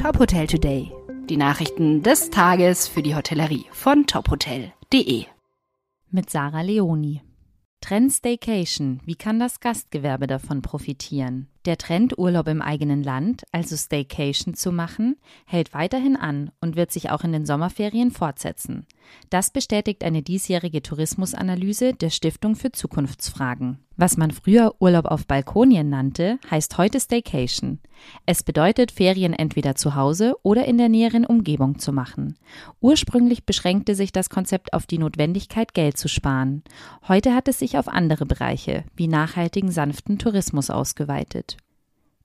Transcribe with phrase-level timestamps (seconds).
[0.00, 0.90] Top Hotel Today.
[1.28, 5.26] Die Nachrichten des Tages für die Hotellerie von tophotel.de.
[6.10, 7.20] Mit Sarah Leoni.
[7.82, 9.02] Trend Staycation.
[9.04, 11.48] Wie kann das Gastgewerbe davon profitieren?
[11.66, 16.92] Der Trend, Urlaub im eigenen Land, also Staycation zu machen, hält weiterhin an und wird
[16.92, 18.86] sich auch in den Sommerferien fortsetzen.
[19.28, 23.84] Das bestätigt eine diesjährige Tourismusanalyse der Stiftung für Zukunftsfragen.
[24.00, 27.80] Was man früher Urlaub auf Balkonien nannte, heißt heute Staycation.
[28.24, 32.38] Es bedeutet, Ferien entweder zu Hause oder in der näheren Umgebung zu machen.
[32.80, 36.62] Ursprünglich beschränkte sich das Konzept auf die Notwendigkeit, Geld zu sparen.
[37.08, 41.58] Heute hat es sich auf andere Bereiche, wie nachhaltigen sanften Tourismus ausgeweitet.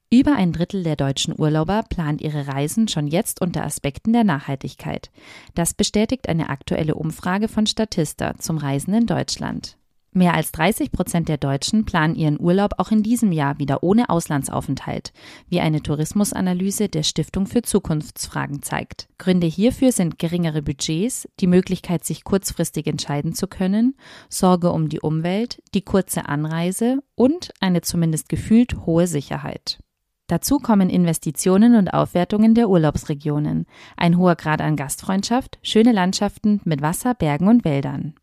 [0.10, 5.12] Über ein Drittel der deutschen Urlauber plant ihre Reisen schon jetzt unter Aspekten der Nachhaltigkeit.
[5.56, 9.76] Das bestätigt eine aktuelle Umfrage von Statista zum Reisen in Deutschland.
[10.18, 14.10] Mehr als 30 Prozent der Deutschen planen ihren Urlaub auch in diesem Jahr wieder ohne
[14.10, 15.12] Auslandsaufenthalt,
[15.50, 19.10] wie eine Tourismusanalyse der Stiftung für Zukunftsfragen zeigt.
[19.18, 23.98] Gründe hierfür sind geringere Budgets, die Möglichkeit, sich kurzfristig entscheiden zu können,
[24.30, 29.80] Sorge um die Umwelt, die kurze Anreise und eine zumindest gefühlt hohe Sicherheit.
[30.28, 33.66] Dazu kommen Investitionen und Aufwertungen der Urlaubsregionen,
[33.98, 38.16] ein hoher Grad an Gastfreundschaft, schöne Landschaften mit Wasser, Bergen und Wäldern.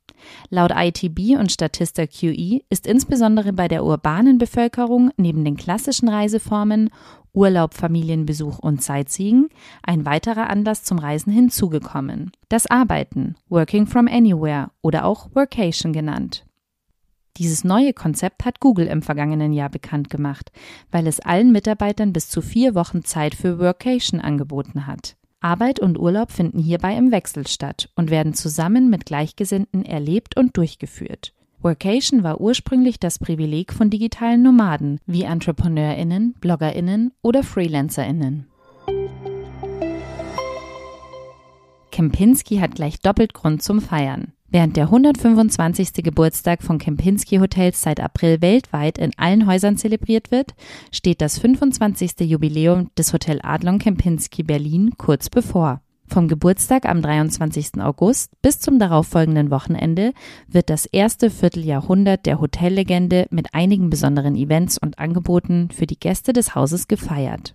[0.51, 6.91] Laut ITB und Statista QE ist insbesondere bei der urbanen Bevölkerung neben den klassischen Reiseformen
[7.34, 9.48] Urlaub, Familienbesuch und Sightseeing
[9.83, 12.31] ein weiterer Anlass zum Reisen hinzugekommen.
[12.48, 16.45] Das Arbeiten, Working from Anywhere oder auch Workation genannt.
[17.39, 20.53] Dieses neue Konzept hat Google im vergangenen Jahr bekannt gemacht,
[20.91, 25.17] weil es allen Mitarbeitern bis zu vier Wochen Zeit für Workation angeboten hat.
[25.42, 30.56] Arbeit und Urlaub finden hierbei im Wechsel statt und werden zusammen mit Gleichgesinnten erlebt und
[30.56, 31.32] durchgeführt.
[31.60, 38.46] Workation war ursprünglich das Privileg von digitalen Nomaden wie EntrepreneurInnen, BloggerInnen oder FreelancerInnen.
[41.92, 44.32] Kempinski hat gleich doppelt Grund zum Feiern.
[44.53, 46.05] Während der 125.
[46.05, 50.53] Geburtstag von Kempinski Hotels seit April weltweit in allen Häusern zelebriert wird,
[50.91, 52.21] steht das 25.
[52.21, 55.81] Jubiläum des Hotel Adlon Kempinski Berlin kurz bevor.
[56.06, 57.81] Vom Geburtstag am 23.
[57.81, 60.12] August bis zum darauffolgenden Wochenende
[60.49, 66.34] wird das erste Vierteljahrhundert der Hotellegende mit einigen besonderen Events und Angeboten für die Gäste
[66.34, 67.55] des Hauses gefeiert.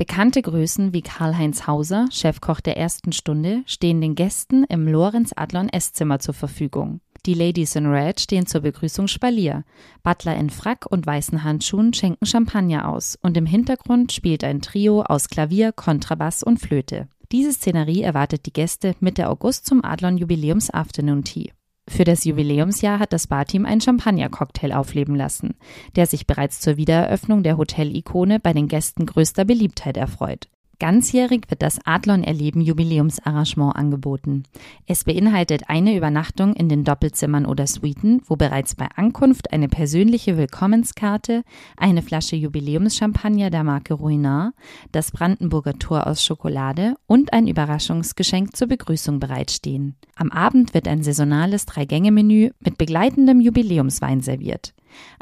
[0.00, 5.68] Bekannte Größen wie Karl-Heinz Hauser, Chefkoch der ersten Stunde, stehen den Gästen im Lorenz Adlon
[5.68, 7.02] Esszimmer zur Verfügung.
[7.26, 9.62] Die Ladies in Red stehen zur Begrüßung Spalier.
[10.02, 15.02] Butler in Frack und weißen Handschuhen schenken Champagner aus und im Hintergrund spielt ein Trio
[15.02, 17.08] aus Klavier, Kontrabass und Flöte.
[17.30, 21.52] Diese Szenerie erwartet die Gäste Mitte August zum Adlon Jubiläums Afternoon Tea.
[21.90, 25.56] Für das Jubiläumsjahr hat das Barteam einen Champagner-Cocktail aufleben lassen,
[25.96, 30.48] der sich bereits zur Wiedereröffnung der Hotelikone bei den Gästen größter Beliebtheit erfreut.
[30.80, 34.44] Ganzjährig wird das Adlon Erleben Jubiläumsarrangement angeboten.
[34.86, 40.38] Es beinhaltet eine Übernachtung in den Doppelzimmern oder Suiten, wo bereits bei Ankunft eine persönliche
[40.38, 41.42] Willkommenskarte,
[41.76, 44.54] eine Flasche Jubiläumschampagner der Marke Ruinart,
[44.90, 49.96] das Brandenburger Tor aus Schokolade und ein Überraschungsgeschenk zur Begrüßung bereitstehen.
[50.16, 54.72] Am Abend wird ein saisonales Drei-Gänge-Menü mit begleitendem Jubiläumswein serviert.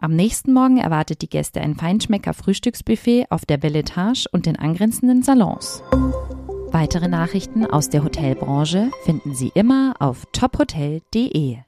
[0.00, 5.22] Am nächsten Morgen erwartet die Gäste ein Feinschmecker-Frühstücksbuffet auf der Belle Etage und den angrenzenden
[5.22, 5.82] Salons.
[6.70, 11.67] Weitere Nachrichten aus der Hotelbranche finden Sie immer auf tophotel.de.